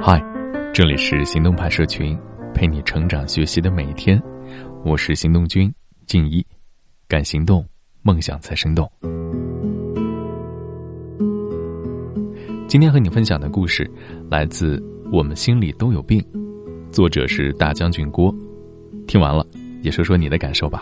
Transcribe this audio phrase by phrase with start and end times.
[0.00, 0.22] 嗨，
[0.72, 2.16] 这里是行动派社群，
[2.54, 4.22] 陪你成长学习的每一天。
[4.84, 5.72] 我是行动君
[6.06, 6.44] 静一，
[7.08, 7.64] 敢行动，
[8.02, 8.90] 梦想才生动。
[12.68, 13.90] 今天和你分享的故事
[14.30, 14.76] 来自
[15.12, 16.20] 《我们心里都有病》，
[16.92, 18.34] 作者是大将军郭。
[19.06, 19.46] 听完了，
[19.82, 20.80] 也说说你的感受吧。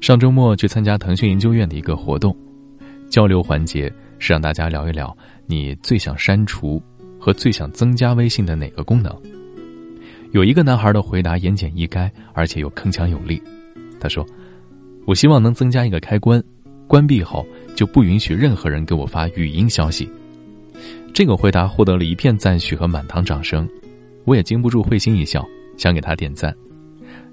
[0.00, 2.36] 上周末去参加腾讯研究院的一个活动，
[3.14, 3.82] 交流环节
[4.18, 6.82] 是让大家聊一聊你最想删除
[7.16, 9.16] 和最想增加微信的哪个功能。
[10.32, 13.40] 有一个男孩的回答言简意赅，而且又铿锵有力。
[14.00, 14.26] 他说
[15.06, 16.42] ：“我希望能增加一个开关，
[16.88, 17.46] 关闭后
[17.76, 20.10] 就不允许任何人给我发语音消息。”
[21.14, 23.68] 这个回答获得了一片赞许和满堂掌声，
[24.24, 25.46] 我也禁不住会心一笑，
[25.76, 26.52] 想给他点赞。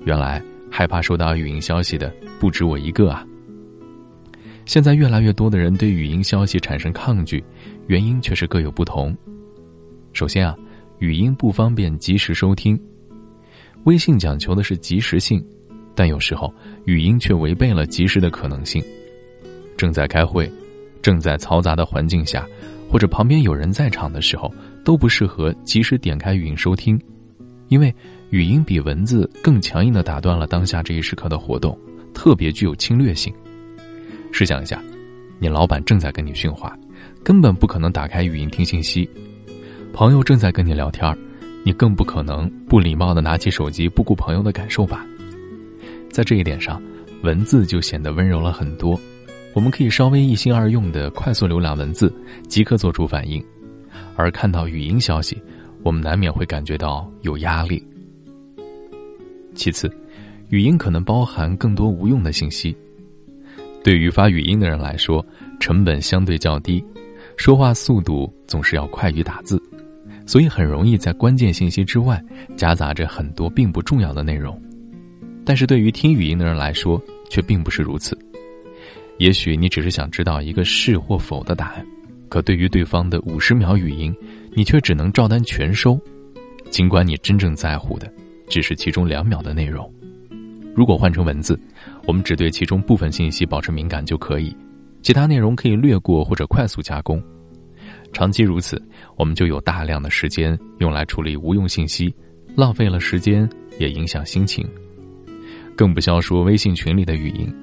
[0.05, 0.39] 原来。
[0.73, 3.27] 害怕收到语音消息的不止我一个啊！
[4.71, 7.43] 现在越来越多的人对语音消息产生抗拒，
[7.87, 9.13] 原因却是各有不同。
[10.13, 10.55] 首先啊，
[10.99, 12.81] 语音不方便及时收听，
[13.83, 15.45] 微信讲求的是及时性，
[15.93, 16.53] 但有时候
[16.85, 18.81] 语音却违背了及时的可能性。
[19.75, 20.49] 正在开会、
[21.01, 22.47] 正在嘈杂的环境下，
[22.89, 24.49] 或者旁边有人在场的时候，
[24.85, 26.97] 都不适合及时点开语音收听，
[27.67, 27.93] 因为。
[28.29, 31.77] 语音比文字更强硬的打断了当下这一时刻的活动，
[32.13, 33.33] 特别具有侵略性。
[34.31, 34.81] 试想一下，
[35.39, 36.77] 你老板正在跟你训话，
[37.23, 39.07] 根本不可能打开语音听信息；
[39.93, 41.15] 朋友正在跟你聊天
[41.63, 45.05] 你更不可能不礼貌的拿起手机不顾朋友的感受吧？
[46.09, 46.81] 在这一点上，
[47.23, 48.99] 文字就显得温柔了很多。
[49.53, 52.11] 我们可以稍微一心二用的快速浏览文字，
[52.47, 53.39] 即刻做出反应；
[54.15, 55.39] 而看到语音消息，
[55.83, 57.85] 我们难免会感觉到有压力。
[59.53, 59.91] 其次，
[60.49, 62.75] 语音可能包含更多无用的信息。
[63.83, 65.25] 对于发语音的人来说，
[65.59, 66.83] 成本相对较低，
[67.35, 69.61] 说话速度总是要快于打字，
[70.25, 72.23] 所以很容易在关键信息之外
[72.55, 74.61] 夹杂着很多并不重要的内容。
[75.43, 78.17] 但是对于听语音的人来说，却并不是如此。
[79.17, 81.85] 也许你只是想知道一个是或否的答案，
[82.29, 84.15] 可对于对方的五十秒语音，
[84.53, 85.99] 你却只能照单全收，
[86.69, 88.11] 尽管你真正在乎的。
[88.47, 89.89] 只是其中两秒的内容，
[90.75, 91.59] 如果换成文字，
[92.05, 94.55] 我们只对其中部分信息保持敏感就可以，
[95.01, 97.21] 其他内容可以略过或者快速加工。
[98.13, 98.81] 长期如此，
[99.15, 102.13] 我们就有大量的时间用来处理无用信息，
[102.55, 103.49] 浪费了时间
[103.79, 104.67] 也影响心情。
[105.75, 107.53] 更不消说微信群里的语音，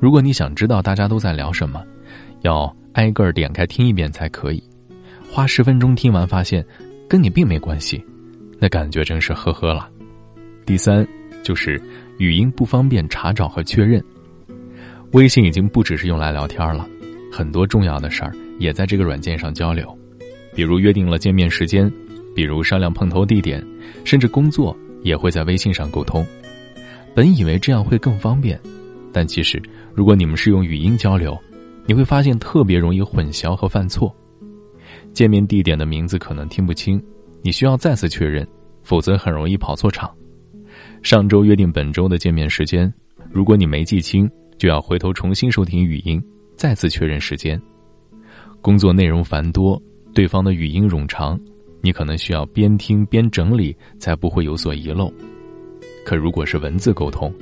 [0.00, 1.84] 如果你想知道大家都在聊什么，
[2.42, 4.62] 要挨个点开听一遍才可以，
[5.30, 6.64] 花十分钟听完发现
[7.08, 8.02] 跟你并没关系，
[8.58, 9.88] 那感觉真是呵呵了。
[10.64, 11.06] 第三，
[11.42, 11.80] 就是
[12.18, 14.02] 语音不方便查找和确认。
[15.12, 16.86] 微信已经不只是用来聊天了，
[17.32, 19.96] 很多重要的事儿也在这个软件上交流，
[20.54, 21.90] 比如约定了见面时间，
[22.34, 23.64] 比如商量碰头地点，
[24.04, 26.26] 甚至工作也会在微信上沟通。
[27.14, 28.60] 本以为这样会更方便，
[29.12, 29.62] 但其实
[29.94, 31.38] 如果你们是用语音交流，
[31.86, 34.14] 你会发现特别容易混淆和犯错。
[35.14, 37.02] 见面地点的名字可能听不清，
[37.42, 38.46] 你需要再次确认，
[38.82, 40.10] 否则很容易跑错场。
[41.06, 42.92] 上周约定本周的见面时间，
[43.30, 44.28] 如果你没记清，
[44.58, 46.20] 就要回头重新收听语音，
[46.56, 47.62] 再次确认时间。
[48.60, 49.80] 工作内容繁多，
[50.12, 51.38] 对方的语音冗长，
[51.80, 55.08] 你可能需要边听边整理，才不会有所遗漏。
[56.04, 57.32] 可如果是文字沟通，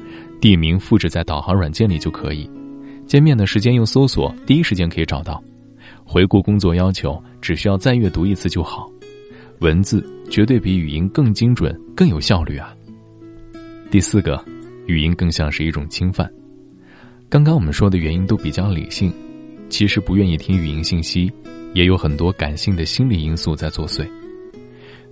[0.42, 2.46] 地名复制在导航软件里就可以，
[3.06, 5.42] 见面的时间用搜索第一时间可以找到。
[6.04, 8.90] 回顾工作要求，只需要再阅读一次就好。
[9.60, 12.76] 文字绝对比语音更精准、更有效率啊！
[13.90, 14.42] 第四个，
[14.86, 16.28] 语音更像是一种侵犯。
[17.28, 19.12] 刚刚我们说的原因都比较理性，
[19.68, 21.30] 其实不愿意听语音信息，
[21.74, 24.06] 也有很多感性的心理因素在作祟。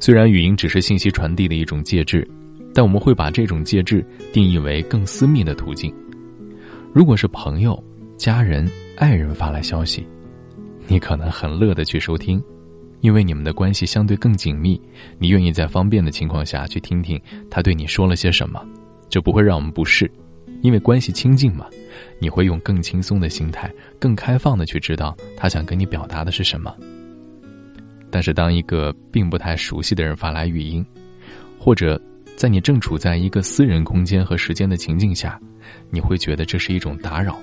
[0.00, 2.28] 虽然语音只是信息传递的一种介质，
[2.74, 5.94] 但我们会把这种介质定义为更私密的途径。
[6.92, 7.80] 如果是朋友、
[8.16, 10.04] 家人、爱人发来消息，
[10.88, 12.42] 你可能很乐的去收听，
[13.02, 14.80] 因为你们的关系相对更紧密，
[15.18, 18.64] 你愿意在方便的情况下去听听他对你说了些什么。
[19.10, 20.10] 就不会让我们不适，
[20.62, 21.66] 因为关系亲近嘛，
[22.18, 26.74] 你会用更轻松的心态、更开放的去知道他想跟你表达的是什么。
[28.10, 30.82] 但是，当一个并不太熟悉的人发来语音，
[31.58, 32.00] 或者
[32.36, 35.38] 在你正处在一个私人空间和时间的情境下，
[35.90, 37.38] 你会觉得这是一种打扰，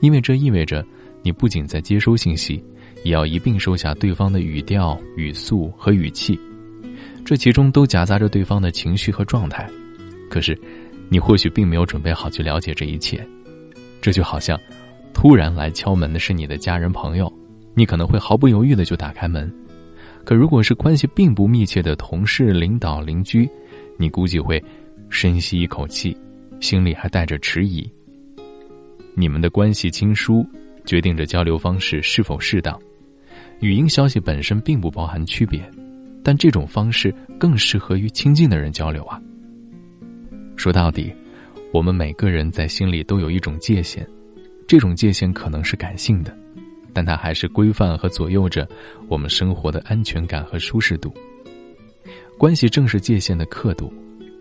[0.00, 0.84] 因为这意味着
[1.22, 2.62] 你不仅在接收信息，
[3.02, 6.38] 也要一并收下对方的语调、语速和语气，
[7.24, 9.68] 这其中都夹杂着对方的情绪和状态。
[10.28, 10.58] 可是。
[11.12, 13.26] 你或许并没有准备好去了解这一切，
[14.00, 14.56] 这就好像
[15.12, 17.32] 突然来敲门的是你的家人朋友，
[17.74, 19.52] 你可能会毫不犹豫的就打开门，
[20.24, 23.50] 可如果是关系并不密切的同事、领导、邻居，
[23.96, 24.62] 你估计会
[25.08, 26.16] 深吸一口气，
[26.60, 27.90] 心里还带着迟疑。
[29.16, 30.46] 你们的关系亲疏，
[30.84, 32.80] 决定着交流方式是否适当。
[33.60, 35.62] 语音消息本身并不包含区别，
[36.24, 39.20] 但这种方式更适合于亲近的人交流啊。
[40.56, 41.12] 说到底，
[41.70, 44.06] 我们每个人在心里都有一种界限，
[44.66, 46.34] 这种界限可能是感性的，
[46.94, 48.66] 但它还是规范和左右着
[49.08, 51.12] 我们生活的安全感和舒适度。
[52.38, 53.92] 关系正是界限的刻度，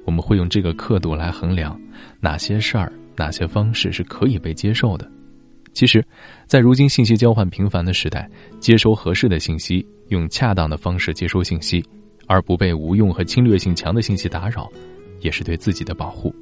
[0.06, 1.78] 我们会用这个刻度来衡量
[2.22, 5.10] 哪些事儿、哪些方式是可以被接受的。
[5.74, 6.04] 其实，
[6.46, 8.30] 在如今信息交换频繁的时代，
[8.60, 11.84] 接收合适的信息，用恰当的方式接收信息，
[12.28, 14.70] 而不被无用和侵略性强的信息打扰，
[15.22, 16.34] 也是对自己的保护。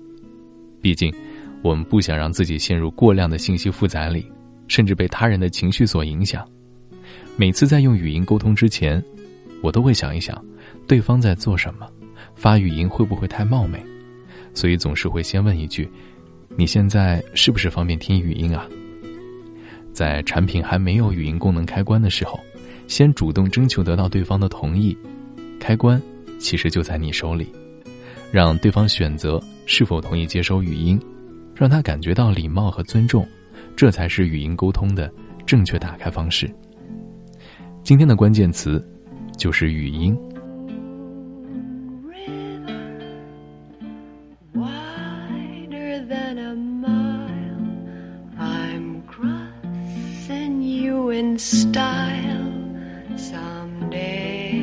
[0.81, 1.13] 毕竟，
[1.61, 4.25] 我们不想让自己陷入过量的信息负载里，
[4.67, 6.47] 甚至被他人的情绪所影响。
[7.35, 9.03] 每次在用语音沟通之前，
[9.61, 10.43] 我都会想一想。
[10.87, 11.87] 对方在做什么？
[12.33, 13.83] 发语音会不会太冒昧？
[14.53, 15.89] 所以总是会先问一句
[16.55, 18.67] ：“你现在是不是方便听语音啊？”
[19.97, 22.39] 在产品还没有语音功能开关的时候，
[22.85, 24.95] 先主动征求得到对方的同意，
[25.59, 25.99] 开关
[26.37, 27.51] 其实就在你手里，
[28.31, 31.01] 让对方选择是否同意接收语音，
[31.55, 33.27] 让他感觉到礼貌和尊重，
[33.75, 35.11] 这才是语音沟通的
[35.47, 36.47] 正确打开方式。
[37.81, 38.87] 今天的关键词
[39.35, 40.15] 就是语音。
[51.39, 52.53] Style
[53.17, 54.53] someday.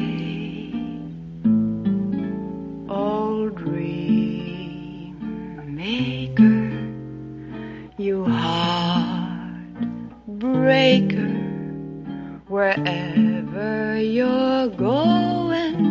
[2.88, 5.16] Old dream
[5.74, 6.70] maker,
[7.98, 9.80] you heart
[10.28, 11.34] breaker,
[12.46, 15.82] wherever you're going,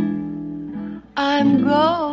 [1.17, 2.12] I'm going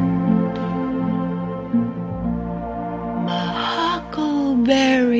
[4.71, 5.10] blueberry.